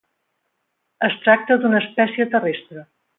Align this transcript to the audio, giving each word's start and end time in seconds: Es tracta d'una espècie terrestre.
Es 1.07 1.19
tracta 1.25 1.59
d'una 1.65 1.81
espècie 1.83 2.27
terrestre. 2.33 2.87